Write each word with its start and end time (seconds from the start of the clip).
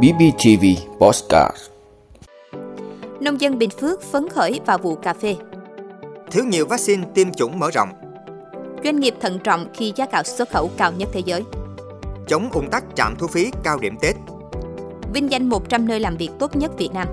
BBTV 0.00 0.64
Postcard 0.98 1.56
Nông 3.20 3.40
dân 3.40 3.58
Bình 3.58 3.70
Phước 3.70 4.02
phấn 4.02 4.28
khởi 4.28 4.60
vào 4.66 4.78
vụ 4.78 4.94
cà 4.94 5.14
phê. 5.14 5.36
Thiếu 6.30 6.44
nhiều 6.44 6.66
vaccine 6.66 7.04
tiêm 7.14 7.32
chủng 7.32 7.58
mở 7.58 7.70
rộng. 7.70 7.88
Doanh 8.84 9.00
nghiệp 9.00 9.14
thận 9.20 9.38
trọng 9.44 9.66
khi 9.74 9.92
giá 9.96 10.06
gạo 10.12 10.22
xuất 10.22 10.50
khẩu 10.50 10.70
cao 10.76 10.92
nhất 10.92 11.08
thế 11.12 11.22
giới. 11.24 11.42
Chống 12.28 12.50
ủng 12.50 12.70
tắc 12.70 12.84
trạm 12.94 13.16
thu 13.18 13.26
phí 13.26 13.50
cao 13.64 13.78
điểm 13.78 13.96
Tết. 14.00 14.16
Vinh 15.14 15.30
danh 15.30 15.48
100 15.48 15.88
nơi 15.88 16.00
làm 16.00 16.16
việc 16.16 16.30
tốt 16.38 16.56
nhất 16.56 16.72
Việt 16.78 16.90
Nam. 16.94 17.08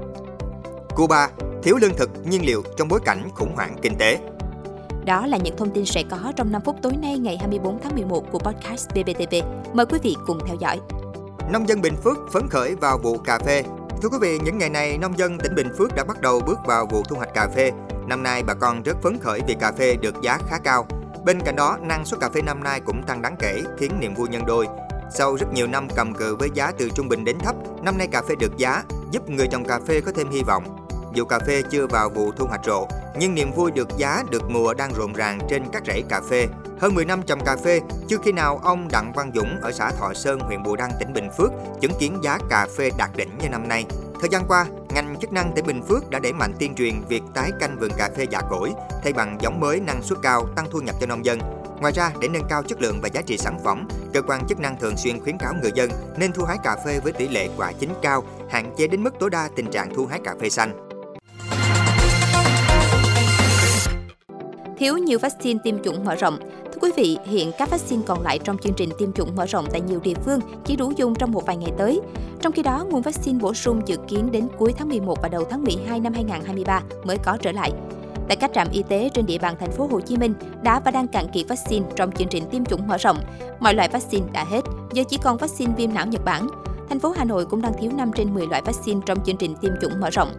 Cuba 0.95 1.29
thiếu 1.63 1.77
lương 1.81 1.95
thực, 1.97 2.09
nhiên 2.27 2.45
liệu 2.45 2.63
trong 2.77 2.88
bối 2.88 3.00
cảnh 3.05 3.29
khủng 3.36 3.55
hoảng 3.55 3.75
kinh 3.81 3.95
tế. 3.97 4.20
Đó 5.05 5.27
là 5.27 5.38
những 5.38 5.57
thông 5.57 5.71
tin 5.71 5.86
sẽ 5.86 6.04
có 6.09 6.34
trong 6.36 6.52
5 6.52 6.61
phút 6.66 6.75
tối 6.81 6.93
nay 7.02 7.18
ngày 7.18 7.38
24 7.38 7.79
tháng 7.81 7.95
11 7.95 8.31
của 8.31 8.39
podcast 8.39 8.89
BBTV. 8.89 9.36
Mời 9.73 9.86
quý 9.86 10.00
vị 10.04 10.16
cùng 10.25 10.39
theo 10.47 10.55
dõi. 10.59 10.79
Nông 11.52 11.68
dân 11.68 11.81
Bình 11.81 11.95
Phước 12.04 12.18
phấn 12.31 12.47
khởi 12.50 12.76
vào 12.76 12.98
vụ 12.98 13.17
cà 13.17 13.39
phê. 13.39 13.63
Thưa 14.02 14.09
quý 14.09 14.17
vị, 14.21 14.40
những 14.44 14.57
ngày 14.57 14.70
này 14.70 14.98
nông 14.98 15.17
dân 15.17 15.38
tỉnh 15.38 15.55
Bình 15.55 15.67
Phước 15.77 15.95
đã 15.95 16.03
bắt 16.03 16.21
đầu 16.21 16.41
bước 16.48 16.59
vào 16.66 16.85
vụ 16.85 17.03
thu 17.03 17.16
hoạch 17.16 17.34
cà 17.34 17.48
phê. 17.55 17.71
Năm 18.07 18.23
nay 18.23 18.44
bà 18.44 18.53
con 18.53 18.84
rất 18.84 18.98
phấn 19.02 19.20
khởi 19.20 19.41
vì 19.48 19.55
cà 19.59 19.71
phê 19.71 19.95
được 20.02 20.16
giá 20.21 20.40
khá 20.49 20.57
cao. 20.63 20.88
Bên 21.26 21.40
cạnh 21.40 21.55
đó, 21.55 21.77
năng 21.81 22.05
suất 22.05 22.20
cà 22.20 22.30
phê 22.30 22.41
năm 22.41 22.63
nay 22.63 22.81
cũng 22.85 23.04
tăng 23.04 23.21
đáng 23.21 23.35
kể, 23.40 23.62
khiến 23.77 23.91
niềm 23.99 24.16
vui 24.16 24.30
nhân 24.30 24.45
đôi. 24.45 24.67
Sau 25.16 25.35
rất 25.35 25.54
nhiều 25.54 25.67
năm 25.67 25.88
cầm 25.95 26.13
cự 26.13 26.35
với 26.35 26.49
giá 26.54 26.71
từ 26.77 26.90
trung 26.95 27.09
bình 27.09 27.26
đến 27.26 27.40
thấp, 27.40 27.55
năm 27.84 27.98
nay 27.98 28.07
cà 28.07 28.21
phê 28.21 28.35
được 28.40 28.57
giá, 28.57 28.84
giúp 29.12 29.29
người 29.29 29.48
trồng 29.48 29.66
cà 29.66 29.79
phê 29.88 30.02
có 30.02 30.12
thêm 30.16 30.29
hy 30.29 30.41
vọng. 30.48 30.88
Dù 31.13 31.26
cà 31.26 31.40
phê 31.40 31.62
chưa 31.71 31.88
vào 31.88 32.09
vụ 32.09 32.31
thu 32.31 32.45
hoạch 32.45 32.66
rộ, 32.66 32.88
nhưng 33.20 33.35
niềm 33.35 33.52
vui 33.52 33.71
được 33.71 33.88
giá 33.98 34.23
được 34.31 34.49
mùa 34.49 34.73
đang 34.73 34.93
rộn 34.93 35.13
ràng 35.13 35.40
trên 35.49 35.63
các 35.71 35.84
rẫy 35.88 36.04
cà 36.09 36.21
phê. 36.29 36.48
Hơn 36.80 36.96
10 36.96 37.06
năm 37.06 37.22
trồng 37.26 37.46
cà 37.46 37.58
phê, 37.64 37.80
chưa 38.08 38.18
khi 38.24 38.32
nào 38.32 38.60
ông 38.64 38.88
Đặng 38.92 39.14
Văn 39.14 39.32
Dũng 39.36 39.62
ở 39.62 39.72
xã 39.72 39.92
Thọ 39.92 40.14
Sơn, 40.14 40.40
huyện 40.40 40.64
Bù 40.64 40.76
Đăng, 40.76 40.92
tỉnh 41.00 41.14
Bình 41.14 41.30
Phước 41.38 41.52
chứng 41.82 41.92
kiến 42.00 42.18
giá 42.24 42.40
cà 42.50 42.68
phê 42.78 42.90
đạt 42.98 43.10
đỉnh 43.16 43.30
như 43.42 43.50
năm 43.50 43.68
nay. 43.68 43.86
Thời 44.20 44.30
gian 44.30 44.44
qua, 44.48 44.66
ngành 44.90 45.16
chức 45.21 45.34
năng 45.34 45.52
tỉnh 45.55 45.66
Bình 45.66 45.82
Phước 45.84 46.10
đã 46.10 46.20
đẩy 46.20 46.34
mạnh 46.34 46.54
tuyên 46.60 46.76
truyền 46.76 46.94
việc 47.10 47.24
tái 47.34 47.52
canh 47.60 47.77
vườn 47.80 47.91
cà 47.98 48.10
phê 48.18 48.26
dạ 48.32 48.40
già 48.41 48.48
cỗi, 48.49 48.71
thay 49.04 49.13
bằng 49.13 49.38
giống 49.41 49.60
mới 49.60 49.80
năng 49.80 50.02
suất 50.04 50.20
cao, 50.24 50.46
tăng 50.55 50.66
thu 50.71 50.82
nhập 50.82 50.96
cho 50.99 51.08
nông 51.08 51.26
dân. 51.26 51.40
Ngoài 51.82 51.94
ra, 51.94 52.12
để 52.21 52.27
nâng 52.27 52.48
cao 52.49 52.63
chất 52.63 52.82
lượng 52.82 52.99
và 53.02 53.10
giá 53.14 53.21
trị 53.21 53.38
sản 53.38 53.60
phẩm, 53.64 53.88
cơ 54.14 54.21
quan 54.21 54.48
chức 54.48 54.60
năng 54.60 54.80
thường 54.80 54.98
xuyên 54.98 55.20
khuyến 55.20 55.38
cáo 55.38 55.54
người 55.62 55.71
dân 55.76 55.90
nên 56.18 56.32
thu 56.32 56.43
hái 56.43 56.58
cà 56.64 56.77
phê 56.86 56.99
với 57.04 57.14
tỷ 57.14 57.27
lệ 57.27 57.49
quả 57.58 57.71
chín 57.71 57.90
cao, 58.02 58.24
hạn 58.49 58.74
chế 58.77 58.88
đến 58.88 59.04
mức 59.04 59.14
tối 59.20 59.30
đa 59.30 59.49
tình 59.55 59.71
trạng 59.71 59.96
thu 59.96 60.05
hái 60.05 60.20
cà 60.24 60.36
phê 60.41 60.49
xanh. 60.49 60.90
Thiếu 64.80 64.97
nhiều 64.97 65.19
vaccine 65.19 65.59
tiêm 65.64 65.84
chủng 65.84 66.06
mở 66.06 66.16
rộng. 66.16 66.40
Thưa 66.90 66.95
quý 66.95 67.03
vị, 67.03 67.31
hiện 67.31 67.51
các 67.57 67.69
vaccine 67.69 68.03
còn 68.06 68.22
lại 68.22 68.40
trong 68.40 68.57
chương 68.57 68.73
trình 68.73 68.90
tiêm 68.97 69.13
chủng 69.13 69.35
mở 69.35 69.45
rộng 69.45 69.66
tại 69.72 69.81
nhiều 69.81 70.00
địa 70.03 70.13
phương 70.25 70.40
chỉ 70.66 70.75
đủ 70.75 70.94
dùng 70.96 71.16
trong 71.16 71.31
một 71.31 71.46
vài 71.46 71.57
ngày 71.57 71.72
tới. 71.78 72.01
Trong 72.41 72.51
khi 72.51 72.63
đó, 72.63 72.85
nguồn 72.90 73.01
vaccine 73.01 73.40
bổ 73.40 73.53
sung 73.53 73.81
dự 73.85 73.97
kiến 74.07 74.31
đến 74.31 74.47
cuối 74.57 74.73
tháng 74.78 74.90
11 74.90 75.22
và 75.22 75.29
đầu 75.29 75.46
tháng 75.50 75.63
12 75.63 76.00
năm 76.00 76.13
2023 76.13 76.81
mới 77.03 77.18
có 77.18 77.38
trở 77.41 77.51
lại. 77.51 77.72
Tại 78.28 78.38
các 78.38 78.51
trạm 78.53 78.68
y 78.72 78.84
tế 78.84 79.09
trên 79.13 79.25
địa 79.25 79.38
bàn 79.38 79.56
thành 79.59 79.72
phố 79.72 79.88
Hồ 79.91 80.00
Chí 80.00 80.18
Minh 80.18 80.34
đã 80.63 80.79
và 80.79 80.91
đang 80.91 81.07
cạn 81.07 81.28
kiệt 81.34 81.47
vaccine 81.47 81.85
trong 81.96 82.12
chương 82.12 82.28
trình 82.28 82.44
tiêm 82.51 82.66
chủng 82.66 82.88
mở 82.88 82.97
rộng. 82.97 83.18
Mọi 83.59 83.74
loại 83.74 83.90
vaccine 83.90 84.28
đã 84.34 84.44
hết, 84.44 84.62
giờ 84.94 85.03
chỉ 85.09 85.18
còn 85.24 85.38
vaccine 85.38 85.74
viêm 85.78 85.94
não 85.94 86.06
Nhật 86.06 86.25
Bản. 86.25 86.47
Thành 86.90 87.00
phố 87.00 87.13
Hà 87.18 87.25
Nội 87.25 87.46
cũng 87.46 87.62
đang 87.62 87.74
thiếu 87.81 87.91
5 87.97 88.12
trên 88.16 88.34
10 88.34 88.47
loại 88.47 88.62
vaccine 88.66 89.01
trong 89.06 89.24
chương 89.25 89.38
trình 89.38 89.56
tiêm 89.62 89.72
chủng 89.81 90.00
mở 90.00 90.09
rộng. 90.09 90.34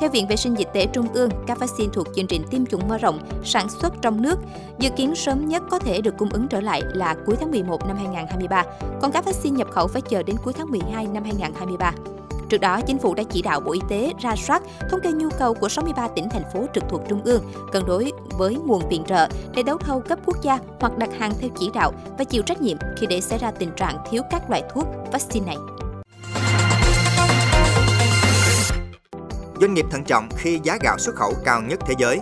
Theo 0.00 0.10
Viện 0.10 0.26
Vệ 0.26 0.36
sinh 0.36 0.58
Dịch 0.58 0.68
tễ 0.72 0.86
Trung 0.86 1.06
ương, 1.14 1.30
các 1.46 1.58
vaccine 1.58 1.92
thuộc 1.92 2.06
chương 2.16 2.26
trình 2.26 2.42
tiêm 2.50 2.66
chủng 2.66 2.88
mở 2.88 2.98
rộng 2.98 3.18
sản 3.44 3.68
xuất 3.68 3.92
trong 4.02 4.22
nước 4.22 4.38
dự 4.78 4.90
kiến 4.90 5.14
sớm 5.14 5.48
nhất 5.48 5.62
có 5.70 5.78
thể 5.78 6.00
được 6.00 6.14
cung 6.18 6.28
ứng 6.28 6.48
trở 6.48 6.60
lại 6.60 6.82
là 6.94 7.14
cuối 7.26 7.36
tháng 7.40 7.50
11 7.50 7.86
năm 7.86 7.96
2023, 7.96 8.64
còn 9.00 9.12
các 9.12 9.24
vaccine 9.24 9.56
nhập 9.56 9.68
khẩu 9.70 9.86
phải 9.86 10.02
chờ 10.02 10.22
đến 10.22 10.36
cuối 10.44 10.52
tháng 10.52 10.70
12 10.70 11.06
năm 11.06 11.24
2023. 11.24 11.92
Trước 12.48 12.58
đó, 12.58 12.80
chính 12.80 12.98
phủ 12.98 13.14
đã 13.14 13.22
chỉ 13.22 13.42
đạo 13.42 13.60
Bộ 13.60 13.72
Y 13.72 13.80
tế 13.88 14.12
ra 14.20 14.34
soát, 14.36 14.62
thống 14.90 15.00
kê 15.00 15.12
nhu 15.12 15.28
cầu 15.38 15.54
của 15.54 15.68
63 15.68 16.08
tỉnh 16.08 16.28
thành 16.30 16.42
phố 16.52 16.66
trực 16.74 16.84
thuộc 16.88 17.00
trung 17.08 17.22
ương, 17.24 17.42
cân 17.72 17.82
đối 17.86 18.12
với 18.38 18.56
nguồn 18.66 18.88
viện 18.88 19.04
trợ 19.06 19.28
để 19.54 19.62
đấu 19.62 19.78
thầu 19.78 20.00
cấp 20.00 20.18
quốc 20.26 20.36
gia 20.42 20.58
hoặc 20.80 20.98
đặt 20.98 21.10
hàng 21.18 21.32
theo 21.40 21.50
chỉ 21.58 21.70
đạo 21.74 21.92
và 22.18 22.24
chịu 22.24 22.42
trách 22.42 22.62
nhiệm 22.62 22.76
khi 22.96 23.06
để 23.06 23.20
xảy 23.20 23.38
ra 23.38 23.50
tình 23.50 23.70
trạng 23.76 23.98
thiếu 24.10 24.22
các 24.30 24.50
loại 24.50 24.62
thuốc, 24.74 24.86
vaccine 25.12 25.46
này. 25.46 25.56
Doanh 29.60 29.74
nghiệp 29.74 29.86
thận 29.90 30.04
trọng 30.04 30.28
khi 30.36 30.60
giá 30.62 30.78
gạo 30.82 30.98
xuất 30.98 31.14
khẩu 31.14 31.34
cao 31.44 31.62
nhất 31.62 31.80
thế 31.86 31.94
giới. 31.98 32.20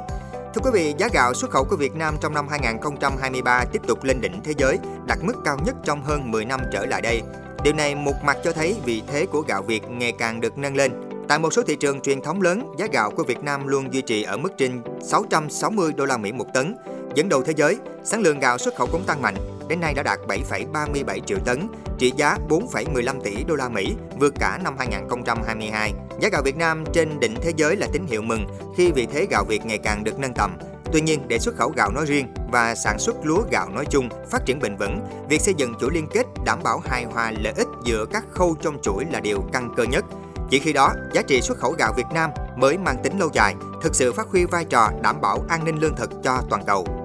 Thưa 0.55 0.61
quý 0.65 0.71
vị, 0.75 0.95
giá 0.99 1.09
gạo 1.13 1.35
xuất 1.35 1.51
khẩu 1.51 1.65
của 1.65 1.77
Việt 1.77 1.95
Nam 1.95 2.17
trong 2.21 2.35
năm 2.35 2.49
2023 2.49 3.65
tiếp 3.65 3.83
tục 3.87 4.05
lên 4.05 4.21
đỉnh 4.21 4.41
thế 4.45 4.53
giới, 4.59 4.79
đạt 5.07 5.19
mức 5.23 5.35
cao 5.45 5.59
nhất 5.67 5.77
trong 5.85 6.05
hơn 6.05 6.31
10 6.31 6.45
năm 6.45 6.61
trở 6.73 6.87
lại 6.87 7.03
đây. 7.03 7.23
Điều 7.65 7.75
này 7.75 7.95
một 7.95 8.15
mặt 8.25 8.37
cho 8.45 8.53
thấy 8.53 8.77
vị 8.85 9.03
thế 9.07 9.27
của 9.27 9.41
gạo 9.41 9.63
Việt 9.63 9.83
ngày 9.89 10.13
càng 10.19 10.41
được 10.41 10.59
nâng 10.59 10.77
lên. 10.77 10.93
Tại 11.29 11.39
một 11.39 11.53
số 11.53 11.63
thị 11.63 11.77
trường 11.77 12.01
truyền 12.01 12.21
thống 12.21 12.43
lớn, 12.43 12.75
giá 12.79 12.87
gạo 12.93 13.11
của 13.11 13.25
Việt 13.25 13.43
Nam 13.43 13.67
luôn 13.67 13.93
duy 13.93 14.01
trì 14.01 14.23
ở 14.23 14.37
mức 14.37 14.53
trên 14.59 14.83
660 15.03 15.93
đô 15.97 16.05
la 16.05 16.17
Mỹ 16.17 16.33
một 16.33 16.47
tấn. 16.55 16.77
Dẫn 17.15 17.29
đầu 17.29 17.43
thế 17.43 17.53
giới, 17.57 17.77
sản 18.05 18.21
lượng 18.21 18.41
gạo 18.41 18.59
xuất 18.59 18.75
khẩu 18.77 18.87
cũng 18.93 19.05
tăng 19.07 19.23
mạnh, 19.23 19.35
đến 19.69 19.81
nay 19.81 19.95
đã 19.95 20.03
đạt 20.03 20.19
7,37 20.29 21.21
triệu 21.27 21.39
tấn, 21.45 21.69
trị 21.99 22.13
giá 22.17 22.37
4,15 22.49 23.21
tỷ 23.21 23.45
đô 23.45 23.55
la 23.55 23.69
Mỹ, 23.69 23.95
vượt 24.19 24.35
cả 24.41 24.59
năm 24.65 24.75
2022. 24.79 25.93
Giá 26.21 26.29
gạo 26.29 26.43
Việt 26.45 26.57
Nam 26.57 26.85
trên 26.93 27.21
đỉnh 27.21 27.35
thế 27.43 27.53
giới 27.57 27.77
là 27.77 27.87
tín 27.93 28.07
hiệu 28.07 28.23
mừng 28.23 28.47
khi 28.77 28.93
vị 28.93 29.07
thế 29.13 29.27
gạo 29.31 29.45
Việt 29.45 29.65
ngày 29.65 29.79
càng 29.79 30.05
được 30.05 30.19
nâng 30.19 30.35
tầm. 30.35 30.59
Tuy 30.93 31.01
nhiên, 31.01 31.29
để 31.29 31.39
xuất 31.39 31.57
khẩu 31.57 31.73
gạo 31.77 31.91
nói 31.91 32.05
riêng 32.07 32.27
và 32.53 32.75
sản 32.75 32.99
xuất 32.99 33.17
lúa 33.23 33.43
gạo 33.51 33.69
nói 33.69 33.85
chung 33.91 34.09
phát 34.31 34.43
triển 34.47 34.59
bền 34.59 34.77
vững, 34.77 35.01
việc 35.29 35.41
xây 35.41 35.55
dựng 35.55 35.75
chuỗi 35.81 35.91
liên 35.91 36.07
kết 36.13 36.27
đảm 36.45 36.59
bảo 36.63 36.83
hài 36.85 37.05
hòa 37.05 37.33
lợi 37.39 37.53
ích 37.57 37.69
giữa 37.85 38.07
các 38.13 38.25
khâu 38.31 38.57
trong 38.63 38.83
chuỗi 38.83 39.05
là 39.13 39.21
điều 39.21 39.45
căn 39.53 39.75
cơ 39.77 39.83
nhất. 39.83 40.05
Chỉ 40.51 40.59
khi 40.59 40.73
đó, 40.73 40.93
giá 41.13 41.23
trị 41.23 41.41
xuất 41.41 41.59
khẩu 41.59 41.75
gạo 41.79 41.93
Việt 41.97 42.07
Nam 42.15 42.31
mới 42.57 42.79
mang 42.79 42.97
tính 43.03 43.19
lâu 43.19 43.31
dài, 43.33 43.55
thực 43.83 43.95
sự 43.95 44.13
phát 44.13 44.27
huy 44.27 44.45
vai 44.45 44.65
trò 44.65 44.91
đảm 45.03 45.21
bảo 45.21 45.45
an 45.49 45.65
ninh 45.65 45.79
lương 45.79 45.97
thực 45.97 46.11
cho 46.25 46.43
toàn 46.51 46.63
cầu. 46.67 47.02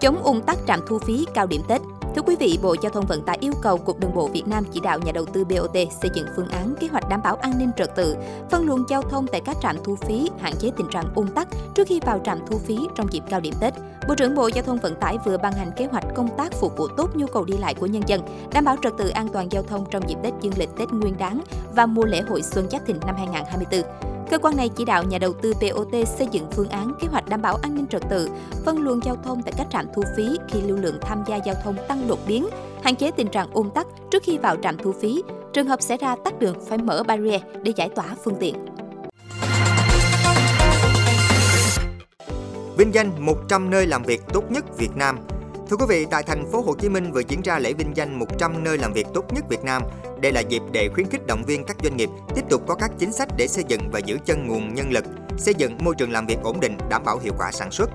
Chống 0.00 0.22
ung 0.22 0.42
tắc 0.42 0.58
trạm 0.66 0.80
thu 0.86 0.98
phí 0.98 1.26
cao 1.34 1.46
điểm 1.46 1.62
Tết 1.68 1.80
Thưa 2.16 2.22
quý 2.22 2.36
vị, 2.40 2.58
Bộ 2.62 2.76
Giao 2.82 2.92
thông 2.92 3.06
Vận 3.06 3.22
tải 3.22 3.38
yêu 3.40 3.52
cầu 3.62 3.78
Cục 3.78 4.00
Đường 4.00 4.14
bộ 4.14 4.28
Việt 4.28 4.48
Nam 4.48 4.64
chỉ 4.72 4.80
đạo 4.80 4.98
nhà 4.98 5.12
đầu 5.12 5.24
tư 5.24 5.44
BOT 5.44 5.74
xây 5.74 6.10
dựng 6.14 6.26
phương 6.36 6.48
án 6.48 6.74
kế 6.80 6.86
hoạch 6.86 7.08
đảm 7.08 7.22
bảo 7.22 7.36
an 7.36 7.58
ninh 7.58 7.70
trật 7.76 7.96
tự, 7.96 8.16
phân 8.50 8.66
luồng 8.66 8.84
giao 8.88 9.02
thông 9.02 9.26
tại 9.26 9.40
các 9.40 9.56
trạm 9.62 9.76
thu 9.84 9.96
phí, 9.96 10.30
hạn 10.40 10.52
chế 10.58 10.70
tình 10.76 10.86
trạng 10.90 11.14
ung 11.14 11.26
tắc 11.26 11.48
trước 11.74 11.88
khi 11.88 12.00
vào 12.00 12.20
trạm 12.24 12.38
thu 12.46 12.58
phí 12.58 12.78
trong 12.94 13.12
dịp 13.12 13.22
cao 13.30 13.40
điểm 13.40 13.54
Tết. 13.60 13.74
Bộ 14.08 14.14
trưởng 14.14 14.34
Bộ 14.34 14.48
Giao 14.48 14.64
thông 14.64 14.78
Vận 14.78 14.94
tải 14.94 15.18
vừa 15.24 15.38
ban 15.38 15.52
hành 15.52 15.70
kế 15.76 15.86
hoạch 15.86 16.04
công 16.14 16.28
tác 16.36 16.52
phục 16.52 16.76
vụ 16.76 16.88
tốt 16.96 17.10
nhu 17.14 17.26
cầu 17.26 17.44
đi 17.44 17.54
lại 17.56 17.74
của 17.74 17.86
nhân 17.86 18.02
dân, 18.06 18.20
đảm 18.52 18.64
bảo 18.64 18.76
trật 18.82 18.92
tự 18.98 19.08
an 19.08 19.28
toàn 19.28 19.52
giao 19.52 19.62
thông 19.62 19.84
trong 19.90 20.08
dịp 20.08 20.16
Tết 20.22 20.34
dương 20.40 20.58
lịch 20.58 20.70
Tết 20.78 20.88
Nguyên 20.88 21.18
đán 21.18 21.40
và 21.74 21.86
mùa 21.86 22.04
lễ 22.04 22.20
hội 22.20 22.42
Xuân 22.42 22.70
Giáp 22.70 22.86
Thìn 22.86 22.96
năm 23.06 23.16
2024. 23.16 24.17
Cơ 24.30 24.38
quan 24.38 24.56
này 24.56 24.68
chỉ 24.68 24.84
đạo 24.84 25.04
nhà 25.04 25.18
đầu 25.18 25.32
tư 25.32 25.52
BOT 25.60 26.08
xây 26.18 26.26
dựng 26.32 26.46
phương 26.52 26.68
án 26.68 26.92
kế 27.00 27.08
hoạch 27.08 27.28
đảm 27.28 27.42
bảo 27.42 27.58
an 27.62 27.74
ninh 27.74 27.86
trật 27.86 28.02
tự, 28.10 28.28
phân 28.64 28.78
luồng 28.78 29.00
giao 29.04 29.16
thông 29.24 29.42
tại 29.42 29.52
các 29.56 29.66
trạm 29.70 29.86
thu 29.94 30.02
phí 30.16 30.38
khi 30.48 30.60
lưu 30.60 30.76
lượng 30.76 30.98
tham 31.00 31.24
gia 31.26 31.36
giao 31.36 31.54
thông 31.64 31.76
tăng 31.88 32.08
đột 32.08 32.18
biến, 32.26 32.48
hạn 32.82 32.96
chế 32.96 33.10
tình 33.10 33.28
trạng 33.28 33.50
ùn 33.52 33.70
tắc 33.70 33.86
trước 34.10 34.22
khi 34.22 34.38
vào 34.38 34.56
trạm 34.62 34.76
thu 34.76 34.92
phí. 34.92 35.22
Trường 35.52 35.66
hợp 35.66 35.82
xảy 35.82 35.98
ra 35.98 36.16
tắc 36.24 36.38
đường 36.38 36.56
phải 36.68 36.78
mở 36.78 37.02
barrier 37.06 37.42
để 37.62 37.72
giải 37.76 37.88
tỏa 37.88 38.16
phương 38.24 38.36
tiện. 38.40 38.54
Vinh 42.76 42.94
danh 42.94 43.10
100 43.18 43.70
nơi 43.70 43.86
làm 43.86 44.02
việc 44.02 44.20
tốt 44.32 44.50
nhất 44.50 44.78
Việt 44.78 44.96
Nam 44.96 45.18
Thưa 45.70 45.76
quý 45.76 45.84
vị, 45.88 46.06
tại 46.10 46.22
thành 46.22 46.46
phố 46.52 46.60
Hồ 46.60 46.74
Chí 46.78 46.88
Minh 46.88 47.12
vừa 47.12 47.22
diễn 47.28 47.42
ra 47.42 47.58
lễ 47.58 47.72
vinh 47.72 47.96
danh 47.96 48.18
100 48.18 48.64
nơi 48.64 48.78
làm 48.78 48.92
việc 48.92 49.06
tốt 49.14 49.32
nhất 49.32 49.44
Việt 49.48 49.64
Nam. 49.64 49.82
Đây 50.20 50.32
là 50.32 50.40
dịp 50.40 50.62
để 50.72 50.88
khuyến 50.94 51.06
khích 51.10 51.26
động 51.26 51.42
viên 51.46 51.64
các 51.64 51.76
doanh 51.82 51.96
nghiệp 51.96 52.08
tiếp 52.34 52.44
tục 52.50 52.62
có 52.66 52.74
các 52.74 52.90
chính 52.98 53.12
sách 53.12 53.28
để 53.36 53.48
xây 53.48 53.64
dựng 53.68 53.90
và 53.92 53.98
giữ 53.98 54.18
chân 54.24 54.46
nguồn 54.46 54.74
nhân 54.74 54.90
lực, 54.90 55.04
xây 55.36 55.54
dựng 55.54 55.78
môi 55.80 55.94
trường 55.94 56.12
làm 56.12 56.26
việc 56.26 56.38
ổn 56.42 56.60
định, 56.60 56.76
đảm 56.88 57.02
bảo 57.04 57.18
hiệu 57.18 57.32
quả 57.38 57.50
sản 57.52 57.70
xuất. 57.70 57.90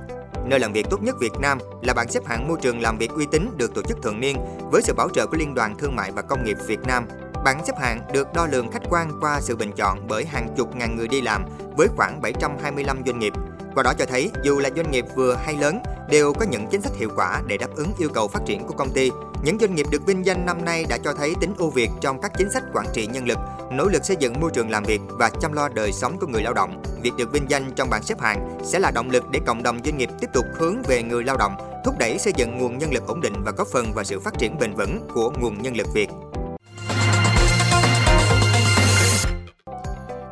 Nơi 0.45 0.59
làm 0.59 0.73
việc 0.73 0.85
tốt 0.89 1.03
nhất 1.03 1.16
Việt 1.19 1.34
Nam 1.39 1.57
là 1.81 1.94
bảng 1.94 2.11
xếp 2.11 2.25
hạng 2.25 2.47
môi 2.47 2.57
trường 2.61 2.81
làm 2.81 2.97
việc 2.97 3.11
uy 3.11 3.25
tín 3.31 3.50
được 3.57 3.73
tổ 3.75 3.81
chức 3.81 3.97
thường 4.03 4.19
niên 4.19 4.38
với 4.72 4.81
sự 4.81 4.93
bảo 4.93 5.09
trợ 5.09 5.28
của 5.28 5.37
Liên 5.37 5.53
đoàn 5.53 5.75
Thương 5.78 5.96
mại 5.96 6.11
và 6.11 6.22
Công 6.22 6.46
nghiệp 6.46 6.58
Việt 6.67 6.79
Nam. 6.87 7.08
Bảng 7.46 7.66
xếp 7.66 7.73
hạng 7.79 8.02
được 8.14 8.34
đo 8.34 8.47
lường 8.52 8.72
khách 8.72 8.84
quan 8.90 9.11
qua 9.22 9.41
sự 9.41 9.55
bình 9.55 9.72
chọn 9.75 10.08
bởi 10.08 10.25
hàng 10.25 10.47
chục 10.58 10.75
ngàn 10.75 10.96
người 10.96 11.08
đi 11.08 11.22
làm 11.22 11.46
với 11.78 11.87
khoảng 11.96 12.22
725 12.22 13.02
doanh 13.05 13.20
nghiệp. 13.20 13.34
Qua 13.75 13.84
đó 13.84 13.93
cho 13.99 14.05
thấy 14.05 14.31
dù 14.43 14.59
là 14.59 14.70
doanh 14.75 14.91
nghiệp 14.91 15.05
vừa 15.16 15.35
hay 15.35 15.55
lớn 15.55 15.79
đều 16.09 16.34
có 16.34 16.46
những 16.52 16.67
chính 16.67 16.81
sách 16.81 16.96
hiệu 16.96 17.09
quả 17.16 17.41
để 17.47 17.58
đáp 17.58 17.75
ứng 17.75 17.91
yêu 17.97 18.09
cầu 18.14 18.28
phát 18.28 18.41
triển 18.46 18.67
của 18.67 18.73
công 18.73 18.90
ty. 18.90 19.11
Những 19.43 19.59
doanh 19.59 19.75
nghiệp 19.75 19.85
được 19.91 20.05
vinh 20.05 20.25
danh 20.25 20.45
năm 20.45 20.66
nay 20.66 20.85
đã 20.90 20.97
cho 21.03 21.13
thấy 21.13 21.34
tính 21.41 21.53
ưu 21.57 21.69
việt 21.69 21.90
trong 22.01 22.22
các 22.22 22.31
chính 22.37 22.51
sách 22.51 22.63
quản 22.73 22.85
trị 22.93 23.07
nhân 23.07 23.28
lực, 23.28 23.37
nỗ 23.72 23.85
lực 23.85 24.05
xây 24.05 24.17
dựng 24.19 24.40
môi 24.40 24.51
trường 24.53 24.69
làm 24.69 24.84
việc 24.84 25.01
và 25.07 25.29
chăm 25.41 25.53
lo 25.53 25.69
đời 25.69 25.91
sống 25.91 26.17
của 26.19 26.28
người 26.28 26.41
lao 26.41 26.53
động. 26.53 26.84
Việc 27.01 27.11
được 27.17 27.31
vinh 27.31 27.45
danh 27.49 27.72
trong 27.75 27.90
bảng 27.90 28.03
xếp 28.03 28.19
hạng 28.19 28.59
sẽ 28.63 28.79
là 28.79 28.91
động 28.91 29.09
lực 29.09 29.23
để 29.31 29.40
cộng 29.45 29.63
đồng 29.63 29.79
doanh 29.85 29.97
nghiệp 29.97 30.09
tiếp 30.22 30.28
tục 30.34 30.45
hướng 30.55 30.81
về 30.87 31.03
người 31.03 31.23
lao 31.23 31.37
động, 31.37 31.55
thúc 31.85 31.95
đẩy 31.99 32.17
xây 32.19 32.34
dựng 32.37 32.57
nguồn 32.57 32.78
nhân 32.78 32.93
lực 32.93 33.07
ổn 33.07 33.22
định 33.22 33.34
và 33.45 33.51
góp 33.57 33.67
phần 33.67 33.93
vào 33.93 34.03
sự 34.03 34.19
phát 34.19 34.34
triển 34.37 34.59
bền 34.59 34.73
vững 34.73 35.07
của 35.13 35.31
nguồn 35.41 35.61
nhân 35.61 35.78
lực 35.78 35.87
Việt. 35.93 36.09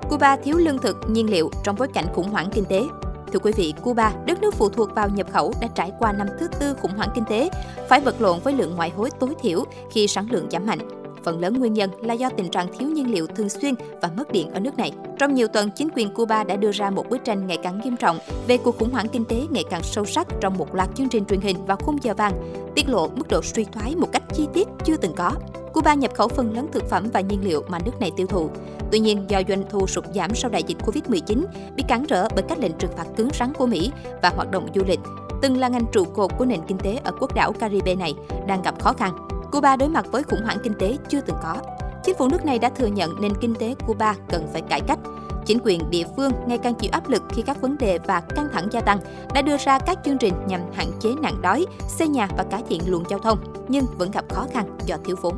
Cuba 0.10 0.38
thiếu 0.44 0.58
lương 0.58 0.78
thực, 0.78 0.98
nhiên 1.10 1.30
liệu 1.30 1.52
trong 1.64 1.76
bối 1.80 1.88
cảnh 1.94 2.06
khủng 2.14 2.30
hoảng 2.30 2.50
kinh 2.54 2.66
tế. 2.66 2.84
Thưa 3.34 3.40
quý 3.40 3.52
vị, 3.56 3.74
Cuba, 3.82 4.14
đất 4.26 4.42
nước 4.42 4.54
phụ 4.54 4.70
thuộc 4.70 4.96
vào 4.96 5.10
nhập 5.10 5.28
khẩu 5.34 5.54
đã 5.62 5.68
trải 5.76 5.92
qua 6.00 6.12
năm 6.12 6.28
thứ 6.40 6.48
tư 6.60 6.76
khủng 6.82 6.92
hoảng 6.98 7.10
kinh 7.16 7.24
tế, 7.30 7.50
phải 7.90 8.02
vật 8.02 8.22
lộn 8.22 8.40
với 8.40 8.54
lượng 8.54 8.76
ngoại 8.76 8.90
hối 8.90 9.10
tối 9.20 9.30
thiểu 9.42 9.64
khi 9.92 10.08
sản 10.08 10.28
lượng 10.32 10.48
giảm 10.52 10.66
mạnh. 10.66 10.80
Phần 11.24 11.40
lớn 11.40 11.60
nguyên 11.60 11.74
nhân 11.74 11.90
là 12.02 12.14
do 12.14 12.30
tình 12.30 12.50
trạng 12.50 12.68
thiếu 12.78 12.90
nhiên 12.90 13.12
liệu 13.12 13.28
thường 13.28 13.50
xuyên 13.50 13.76
và 14.02 14.10
mất 14.18 14.32
điện 14.32 14.54
ở 14.54 14.60
nước 14.60 14.78
này. 14.78 14.92
Trong 15.20 15.34
nhiều 15.34 15.48
tuần, 15.48 15.70
chính 15.76 15.90
quyền 15.96 16.14
Cuba 16.14 16.44
đã 16.44 16.56
đưa 16.56 16.72
ra 16.72 16.90
một 16.90 17.10
bức 17.10 17.24
tranh 17.24 17.48
ngày 17.48 17.58
càng 17.64 17.82
nghiêm 17.84 17.98
trọng 17.98 18.20
về 18.48 18.58
cuộc 18.58 18.78
khủng 18.80 18.92
hoảng 18.92 19.08
kinh 19.08 19.26
tế 19.26 19.46
ngày 19.50 19.64
càng 19.70 19.84
sâu 19.84 20.06
sắc 20.06 20.28
trong 20.42 20.58
một 20.58 20.76
loạt 20.76 20.90
chương 20.96 21.10
trình 21.10 21.26
truyền 21.26 21.42
hình 21.42 21.66
vào 21.66 21.78
khung 21.78 21.98
giờ 22.04 22.14
vàng, 22.14 22.34
tiết 22.76 22.90
lộ 22.90 23.08
mức 23.08 23.28
độ 23.30 23.42
suy 23.42 23.64
thoái 23.64 23.96
một 23.96 24.08
cách 24.12 24.24
chi 24.34 24.48
tiết 24.54 24.68
chưa 24.86 24.98
từng 24.98 25.14
có. 25.16 25.32
Cuba 25.74 25.94
nhập 25.94 26.12
khẩu 26.16 26.28
phần 26.28 26.56
lớn 26.56 26.68
thực 26.72 26.90
phẩm 26.90 27.10
và 27.14 27.22
nhiên 27.22 27.44
liệu 27.44 27.64
mà 27.68 27.80
nước 27.86 28.00
này 28.00 28.12
tiêu 28.16 28.28
thụ. 28.28 28.50
Tuy 28.92 29.00
nhiên, 29.00 29.26
do 29.28 29.42
doanh 29.50 29.64
thu 29.70 29.88
sụt 29.88 30.06
giảm 30.16 30.36
sau 30.36 30.52
đại 30.52 30.64
dịch 30.64 30.78
Covid-19, 30.86 31.44
bị 31.76 31.84
cản 31.88 32.06
trở 32.06 32.28
bởi 32.36 32.44
các 32.50 32.60
lệnh 32.60 32.74
trừng 32.80 32.92
phạt 32.98 33.06
cứng 33.18 33.30
rắn 33.40 33.54
của 33.54 33.66
Mỹ 33.66 33.92
và 34.22 34.30
hoạt 34.30 34.52
động 34.52 34.68
du 34.76 34.82
lịch, 34.88 35.00
từng 35.42 35.58
là 35.58 35.68
ngành 35.68 35.86
trụ 35.92 36.04
cột 36.04 36.32
của 36.38 36.46
nền 36.46 36.60
kinh 36.68 36.78
tế 36.78 37.00
ở 37.04 37.12
quốc 37.20 37.36
đảo 37.36 37.54
Caribe 37.54 37.96
này, 37.96 38.14
đang 38.48 38.62
gặp 38.62 38.82
khó 38.82 38.94
khăn. 38.94 39.28
Cuba 39.52 39.76
đối 39.76 39.90
mặt 39.90 40.06
với 40.12 40.24
khủng 40.24 40.42
hoảng 40.44 40.58
kinh 40.64 40.74
tế 40.80 40.98
chưa 41.10 41.22
từng 41.22 41.36
có. 41.44 41.56
Chính 42.04 42.16
phủ 42.16 42.28
nước 42.28 42.46
này 42.46 42.60
đã 42.60 42.70
thừa 42.70 42.88
nhận 42.88 43.22
nền 43.22 43.34
kinh 43.42 43.56
tế 43.56 43.76
Cuba 43.88 44.16
cần 44.30 44.48
phải 44.54 44.62
cải 44.62 44.82
cách. 44.82 45.00
Chính 45.46 45.60
quyền 45.64 45.90
địa 45.90 46.04
phương 46.16 46.32
ngày 46.48 46.58
càng 46.58 46.74
chịu 46.76 46.90
áp 46.94 47.10
lực 47.10 47.24
khi 47.30 47.42
các 47.42 47.62
vấn 47.62 47.78
đề 47.78 48.00
và 48.08 48.22
căng 48.22 48.50
thẳng 48.54 48.68
gia 48.72 48.82
tăng, 48.82 49.00
đã 49.34 49.42
đưa 49.42 49.58
ra 49.58 49.80
các 49.80 50.00
chương 50.06 50.18
trình 50.18 50.34
nhằm 50.48 50.62
hạn 50.74 50.88
chế 51.00 51.10
nạn 51.22 51.42
đói, 51.42 51.66
xây 51.88 52.08
nhà 52.08 52.28
và 52.38 52.44
cải 52.44 52.64
thiện 52.70 52.82
luồng 52.88 53.04
giao 53.10 53.20
thông, 53.20 53.40
nhưng 53.68 53.86
vẫn 53.98 54.12
gặp 54.12 54.26
khó 54.30 54.46
khăn 54.54 54.78
do 54.86 54.98
thiếu 55.06 55.16
vốn. 55.22 55.38